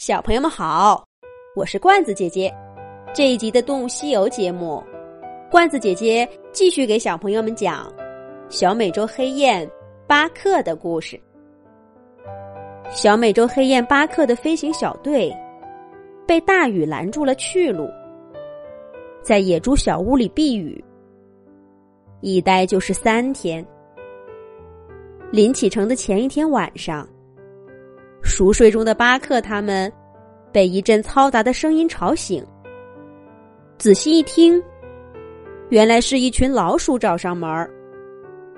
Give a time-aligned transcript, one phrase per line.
[0.00, 1.04] 小朋友们好，
[1.54, 2.50] 我是罐子姐姐。
[3.12, 4.82] 这一集的《动物西游》节目，
[5.50, 7.92] 罐子姐姐继续给小朋友们讲
[8.48, 9.70] 小美洲黑雁
[10.06, 11.20] 巴克的故事。
[12.90, 15.30] 小美洲黑雁巴克的飞行小队
[16.26, 17.86] 被大雨拦住了去路，
[19.22, 20.82] 在野猪小屋里避雨，
[22.22, 23.62] 一待就是三天。
[25.30, 27.06] 临启程的前一天晚上。
[28.30, 29.92] 熟睡中的巴克他们
[30.52, 32.46] 被一阵嘈杂的声音吵醒。
[33.76, 34.62] 仔细一听，
[35.68, 37.68] 原来是一群老鼠找上门儿，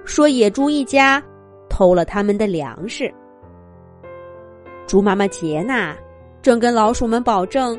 [0.04, 1.22] 说野猪一家
[1.70, 3.10] 偷了他们的粮食。
[4.86, 5.96] 猪妈妈杰娜
[6.42, 7.76] 正跟老鼠们保证，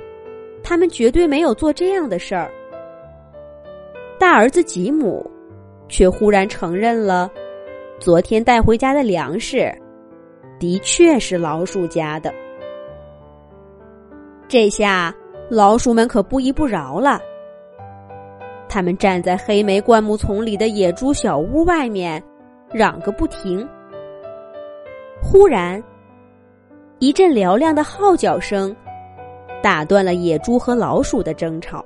[0.64, 2.52] 他们绝对没有做这样的事儿。
[4.18, 5.30] 大儿子吉姆
[5.88, 7.32] 却忽然承认了，
[8.00, 9.72] 昨天带回家的粮食。
[10.64, 12.34] 的确是老鼠家的，
[14.48, 15.14] 这下
[15.50, 17.20] 老鼠们可不依不饶了。
[18.70, 22.24] 他们站在黑莓灌木丛里的野猪小屋外面，
[22.72, 23.68] 嚷个不停。
[25.22, 25.84] 忽然，
[27.00, 28.74] 一阵嘹亮的号角声
[29.62, 31.84] 打断了野猪和老鼠的争吵。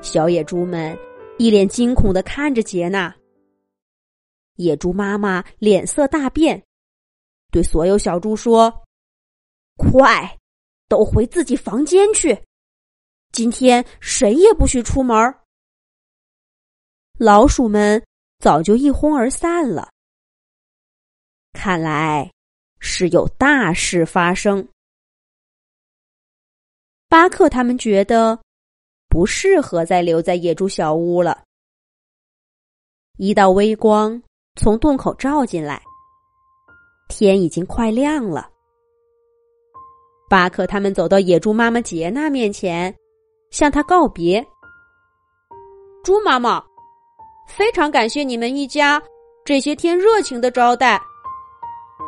[0.00, 0.96] 小野猪们
[1.38, 3.12] 一脸惊恐的看着杰娜。
[4.54, 6.62] 野猪妈妈脸色大变。
[7.50, 8.84] 对所有小猪说
[9.76, 10.38] ：“快，
[10.88, 12.44] 都回自己房间去！
[13.32, 15.34] 今天谁也不许出门。”
[17.18, 18.02] 老鼠们
[18.38, 19.90] 早就一哄而散了。
[21.52, 22.30] 看来
[22.78, 24.66] 是有大事发生。
[27.08, 28.40] 巴克他们觉得
[29.08, 31.44] 不适合再留在野猪小屋了。
[33.18, 34.22] 一道微光
[34.54, 35.82] 从洞口照进来。
[37.10, 38.48] 天已经快亮了，
[40.30, 42.94] 巴克他们走到野猪妈妈杰娜面前，
[43.50, 44.46] 向她告别。
[46.04, 46.64] 猪妈妈，
[47.48, 49.02] 非常感谢你们一家
[49.44, 51.02] 这些天热情的招待。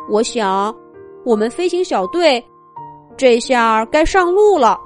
[0.09, 0.73] 我想，
[1.25, 2.43] 我们飞行小队
[3.17, 4.79] 这下该上路了。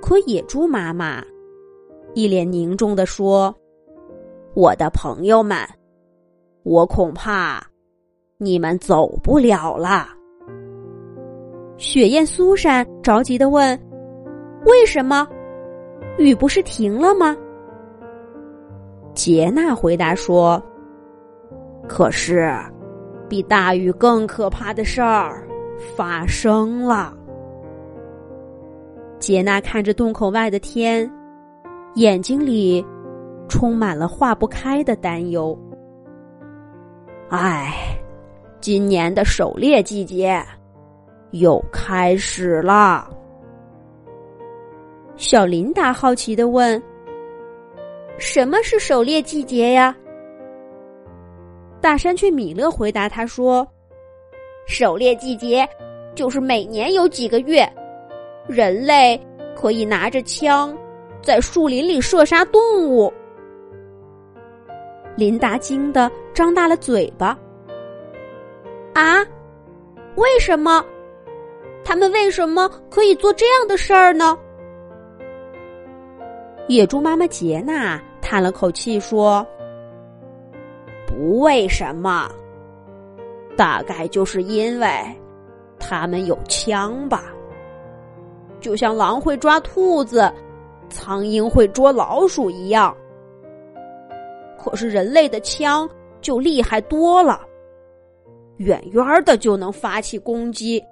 [0.00, 1.24] 可野猪妈妈
[2.14, 3.52] 一脸凝重的说
[4.54, 5.58] ：“我的朋友们，
[6.64, 7.66] 我恐怕……”
[8.38, 10.08] 你们走不了了。
[11.78, 13.78] 雪雁苏珊着急的问
[14.66, 15.26] ：“为什么？
[16.18, 17.34] 雨不是停了吗？”
[19.14, 20.62] 杰娜回答说
[21.88, 22.52] ：“可是，
[23.26, 25.48] 比大雨更可怕的事儿
[25.96, 27.16] 发生了。”
[29.18, 31.10] 杰娜看着洞口外的天，
[31.94, 32.84] 眼睛里
[33.48, 35.58] 充满了化不开的担忧。
[37.30, 37.72] 唉。
[38.60, 40.42] 今年的狩猎季节
[41.32, 43.08] 又开始了。
[45.16, 46.82] 小琳达好奇的问
[48.18, 49.96] ：“什么是狩猎季节呀？”
[51.80, 53.66] 大山雀米勒回答他说
[54.66, 55.66] ：“狩猎季节
[56.14, 57.66] 就是每年有几个月，
[58.48, 59.20] 人类
[59.54, 60.76] 可以拿着枪
[61.22, 63.12] 在树林里射杀动物。”
[65.16, 67.38] 琳达惊得张大了嘴巴。
[68.96, 69.22] 啊，
[70.14, 70.82] 为什么？
[71.84, 74.34] 他们为什么可以做这样的事儿呢？
[76.66, 79.46] 野猪妈妈杰娜叹了口气说
[81.06, 82.26] ：“不为什么，
[83.54, 84.88] 大概就是因为
[85.78, 87.24] 他们有枪吧。
[88.62, 90.32] 就像狼会抓兔子，
[90.88, 92.96] 苍蝇会捉老鼠一样。
[94.58, 95.86] 可是人类的枪
[96.22, 97.42] 就厉害多了。”
[98.58, 100.82] 远远的就能发起攻击，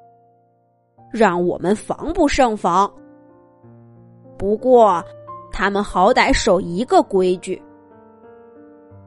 [1.11, 2.91] 让我们防不胜防。
[4.37, 5.03] 不过，
[5.51, 7.61] 他们好歹守一个规矩：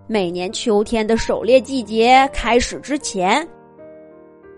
[0.07, 3.47] 每年秋天的狩猎季节开始之前，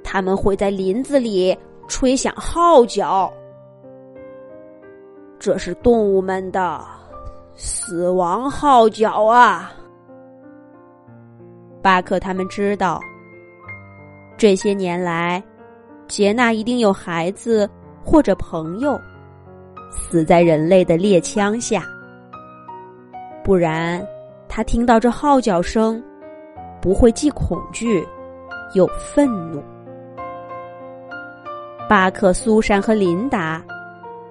[0.04, 3.32] 他们会在林子里吹响号角，
[5.38, 6.80] 这是动物们的
[7.56, 9.74] 死亡号角啊！
[11.82, 13.02] 巴克他们知道。
[14.40, 15.44] 这些年来，
[16.08, 17.70] 杰娜一定有孩子
[18.06, 18.98] 或者朋友
[19.92, 21.84] 死在人类的猎枪下，
[23.44, 24.02] 不然
[24.48, 26.02] 他听到这号角声，
[26.82, 28.02] 不会既恐惧
[28.76, 29.62] 又愤怒。
[31.90, 33.62] 巴克、苏珊和琳达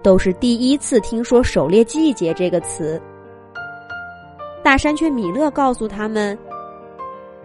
[0.03, 2.99] 都是第一次听说“狩猎季节”这个词。
[4.63, 6.39] 大山雀米勒告诉他们，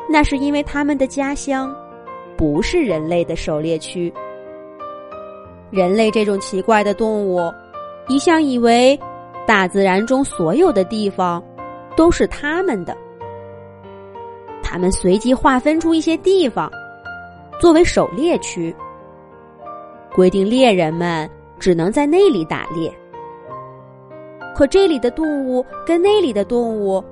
[0.09, 1.75] 那是因为他们的家乡。
[2.37, 4.13] 不是人类的狩猎区，
[5.71, 7.39] 人类这种奇怪的动物，
[8.07, 8.99] 一向以为
[9.45, 11.43] 大自然中所有的地方
[11.95, 12.97] 都是他们的。
[14.61, 16.71] 他们随即划分出一些地方
[17.59, 18.75] 作为狩猎区，
[20.15, 22.91] 规定猎人们只能在那里打猎。
[24.55, 27.03] 可这里的动物跟那里的动物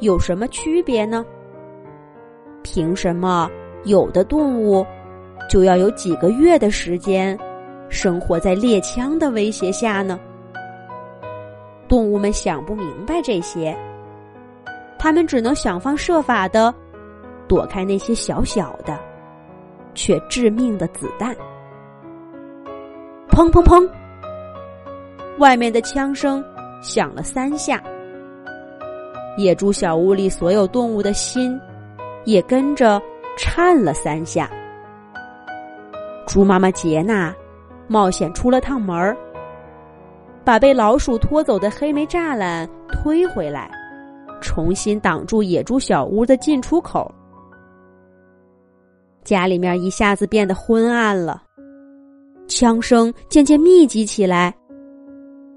[0.00, 1.24] 有什么区别呢？
[2.62, 3.50] 凭什么
[3.84, 4.86] 有的动物
[5.48, 7.38] 就要有几个月的时间
[7.88, 10.18] 生活在猎枪的威胁下呢？
[11.88, 13.76] 动物们想不明白这些，
[14.98, 16.74] 他们只能想方设法的
[17.46, 18.98] 躲开那些小小的
[19.94, 21.34] 却致命的子弹。
[23.28, 23.88] 砰砰砰！
[25.38, 26.42] 外面的枪声
[26.80, 27.82] 响了三下，
[29.36, 31.60] 野猪小屋里所有动物的心。
[32.24, 33.02] 也跟着
[33.36, 34.50] 颤了三下。
[36.26, 37.34] 猪妈妈杰娜
[37.88, 39.16] 冒险出了趟门儿，
[40.44, 43.70] 把被老鼠拖走的黑莓栅栏推回来，
[44.40, 47.12] 重新挡住野猪小屋的进出口。
[49.24, 51.42] 家里面一下子变得昏暗了，
[52.48, 54.54] 枪声渐渐密集起来，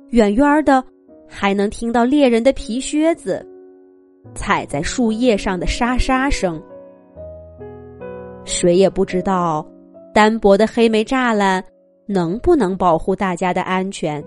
[0.09, 0.83] 远远的
[1.27, 3.45] 还能听到猎人的皮靴子。
[4.33, 6.61] 踩在树叶上的沙沙声，
[8.55, 9.69] 谁也不知道
[10.13, 11.61] 单薄的黑莓栅栏
[12.07, 14.23] 能不能保护大家的安全。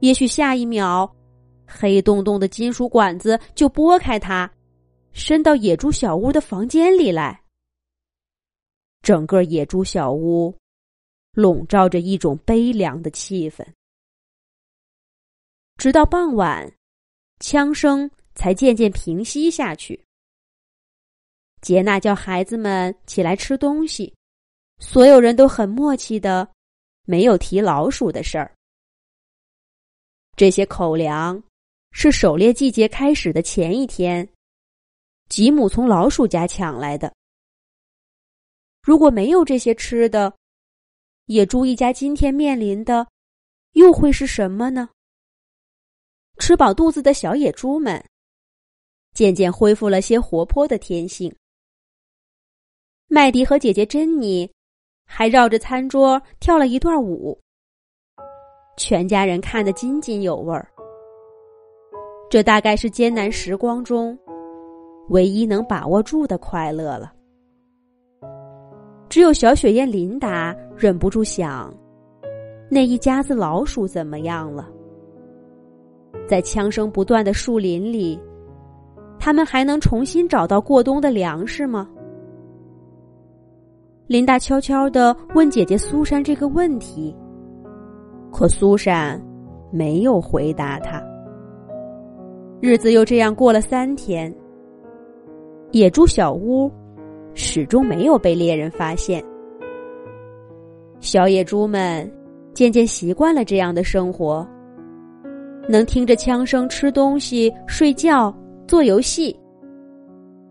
[0.00, 1.10] 也许下一秒，
[1.66, 4.50] 黑洞洞的金属管子就拨开它，
[5.12, 7.40] 伸到野猪小屋的房间里来。
[9.00, 10.54] 整个野猪小屋
[11.32, 13.64] 笼罩着一种悲凉的气氛，
[15.78, 16.70] 直到傍晚，
[17.40, 18.10] 枪声。
[18.36, 20.03] 才渐渐平息下去。
[21.64, 24.12] 杰娜叫孩子们起来吃东西，
[24.80, 26.46] 所有人都很默契的，
[27.06, 28.54] 没有提老鼠的事儿。
[30.36, 31.42] 这些口粮
[31.90, 34.28] 是狩猎季节开始的前一天，
[35.30, 37.10] 吉姆从老鼠家抢来的。
[38.82, 40.30] 如果没有这些吃的，
[41.28, 43.08] 野猪一家今天面临的
[43.72, 44.90] 又会是什么呢？
[46.36, 48.04] 吃饱肚子的小野猪们。
[49.14, 51.34] 渐渐恢复了些活泼的天性。
[53.08, 54.50] 麦迪和姐姐珍妮
[55.06, 57.38] 还绕着餐桌跳了一段舞，
[58.76, 60.66] 全家人看得津津有味儿。
[62.30, 64.18] 这大概是艰难时光中
[65.10, 67.12] 唯一能把握住的快乐了。
[69.08, 71.72] 只有小雪燕琳达忍不住想：
[72.68, 74.68] 那一家子老鼠怎么样了？
[76.26, 78.18] 在枪声不断的树林里。
[79.20, 81.88] 他们还能重新找到过冬的粮食吗？
[84.06, 87.16] 琳达悄悄的问姐姐苏珊这个问题，
[88.30, 89.18] 可苏珊
[89.72, 91.02] 没有回答她。
[92.60, 94.34] 日子又这样过了三天，
[95.72, 96.70] 野猪小屋
[97.32, 99.24] 始终没有被猎人发现。
[101.00, 102.10] 小野猪们
[102.52, 104.46] 渐渐习惯了这样的生活，
[105.66, 108.34] 能听着枪声吃东西、睡觉。
[108.66, 109.38] 做游戏，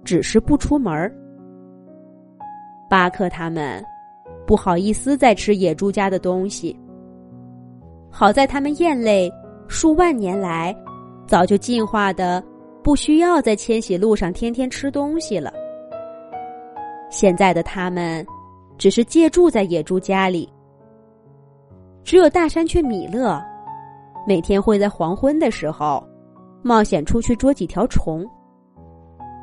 [0.03, 1.11] 只是不出门儿。
[2.93, 3.83] 巴克他们
[4.45, 6.79] 不好意思再吃野猪家的东西。
[8.11, 9.33] 好在他们燕类
[9.67, 10.75] 数万年来
[11.25, 12.43] 早就进化的，
[12.83, 15.51] 不需要在迁徙路上天天吃东西了。
[17.09, 18.23] 现在的他们
[18.77, 20.47] 只是借住在野猪家里。
[22.03, 23.43] 只有大山雀米勒
[24.27, 26.07] 每天会在黄昏的时候。
[26.61, 28.23] 冒险出去捉几条虫。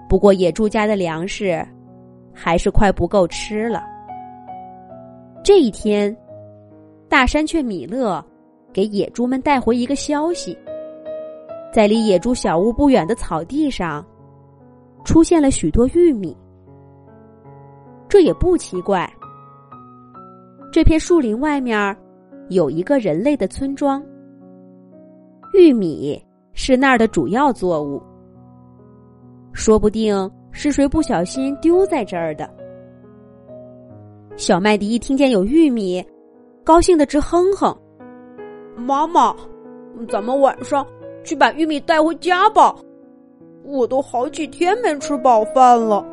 [0.09, 1.67] 不过野猪家的粮食
[2.43, 3.83] 还是快不够吃了。
[5.45, 6.17] 这一天，
[7.07, 8.25] 大山雀米勒
[8.73, 10.57] 给野猪们带回一个消息：
[11.71, 14.03] 在离野猪小屋不远的草地上，
[15.05, 16.35] 出现了许多玉米。
[18.09, 19.07] 这也不奇怪。
[20.73, 21.95] 这片树林外面
[22.49, 24.03] 有一个人类的村庄，
[25.53, 26.19] 玉米。
[26.53, 28.03] 是那儿的主要作物，
[29.53, 32.49] 说不定是谁不小心丢在这儿的。
[34.37, 36.05] 小麦迪一听见有玉米，
[36.65, 37.77] 高兴的直哼哼。
[38.77, 39.35] 妈妈，
[40.09, 40.87] 咱们晚上
[41.25, 42.75] 去把玉米带回家吧，
[43.65, 46.05] 我都好几天没吃饱饭了。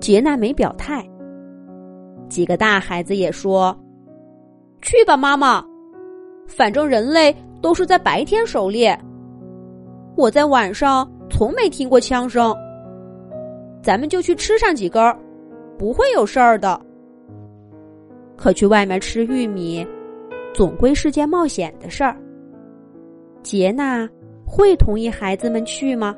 [0.00, 1.04] 杰娜没表态，
[2.28, 3.76] 几个大孩子也说
[4.82, 5.64] ：“去吧，妈妈，
[6.46, 8.98] 反正人类。”都是在白天狩猎，
[10.16, 12.54] 我在晚上从没听过枪声。
[13.82, 15.02] 咱们就去吃上几根，
[15.78, 16.78] 不会有事儿的。
[18.36, 19.84] 可去外面吃玉米，
[20.52, 22.14] 总归是件冒险的事儿。
[23.42, 24.06] 杰娜
[24.46, 26.14] 会同意孩子们去吗？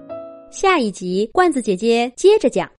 [0.51, 2.69] 下一集，罐子姐姐接着讲。